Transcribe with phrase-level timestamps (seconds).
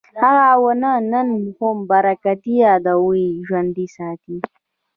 [0.21, 4.35] هغه ونه نن هم برکتي یادونه ژوندي ساتي.